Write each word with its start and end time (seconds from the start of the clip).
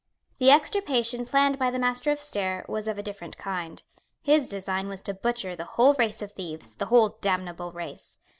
The 0.39 0.49
extirpation 0.49 1.27
planned 1.27 1.59
by 1.59 1.69
the 1.69 1.77
Master 1.77 2.09
of 2.11 2.19
Stair 2.19 2.65
was 2.67 2.87
of 2.87 2.97
a 2.97 3.03
different 3.03 3.37
kind. 3.37 3.83
His 4.23 4.47
design 4.47 4.87
was 4.89 5.03
to 5.03 5.13
butcher 5.13 5.55
the 5.55 5.65
whole 5.77 5.93
race 5.93 6.23
of 6.23 6.31
thieves, 6.31 6.73
the 6.73 6.87
whole 6.87 7.19
damnable 7.21 7.71
race. 7.71 8.17